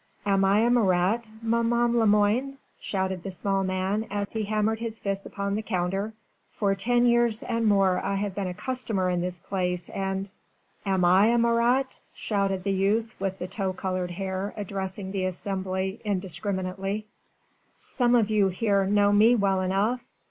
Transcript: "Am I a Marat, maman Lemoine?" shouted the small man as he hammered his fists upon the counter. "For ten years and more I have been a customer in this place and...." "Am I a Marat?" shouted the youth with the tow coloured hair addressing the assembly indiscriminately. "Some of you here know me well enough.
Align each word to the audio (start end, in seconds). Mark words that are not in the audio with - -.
"Am 0.25 0.43
I 0.43 0.61
a 0.61 0.71
Marat, 0.71 1.29
maman 1.43 1.95
Lemoine?" 1.95 2.57
shouted 2.79 3.21
the 3.21 3.29
small 3.29 3.63
man 3.63 4.07
as 4.09 4.31
he 4.31 4.45
hammered 4.45 4.79
his 4.79 4.99
fists 4.99 5.27
upon 5.27 5.53
the 5.53 5.61
counter. 5.61 6.11
"For 6.49 6.73
ten 6.73 7.05
years 7.05 7.43
and 7.43 7.67
more 7.67 8.03
I 8.03 8.15
have 8.15 8.33
been 8.33 8.47
a 8.47 8.55
customer 8.55 9.11
in 9.11 9.21
this 9.21 9.39
place 9.39 9.89
and...." 9.89 10.31
"Am 10.87 11.05
I 11.05 11.27
a 11.27 11.37
Marat?" 11.37 11.99
shouted 12.15 12.63
the 12.63 12.71
youth 12.73 13.13
with 13.19 13.37
the 13.37 13.45
tow 13.47 13.73
coloured 13.73 14.09
hair 14.09 14.55
addressing 14.57 15.11
the 15.11 15.25
assembly 15.25 16.01
indiscriminately. 16.03 17.05
"Some 17.75 18.15
of 18.15 18.31
you 18.31 18.47
here 18.47 18.87
know 18.87 19.11
me 19.13 19.35
well 19.35 19.61
enough. 19.61 20.03